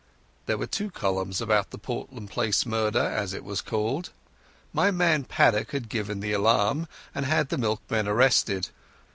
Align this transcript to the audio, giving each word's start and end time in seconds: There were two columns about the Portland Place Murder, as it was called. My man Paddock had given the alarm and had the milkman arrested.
There 0.47 0.57
were 0.57 0.65
two 0.65 0.89
columns 0.89 1.41
about 1.41 1.69
the 1.69 1.77
Portland 1.77 2.31
Place 2.31 2.65
Murder, 2.65 2.99
as 3.03 3.33
it 3.33 3.43
was 3.43 3.61
called. 3.61 4.09
My 4.73 4.89
man 4.89 5.25
Paddock 5.25 5.73
had 5.73 5.89
given 5.89 6.21
the 6.21 6.33
alarm 6.33 6.87
and 7.13 7.23
had 7.27 7.49
the 7.49 7.57
milkman 7.59 8.07
arrested. 8.07 8.69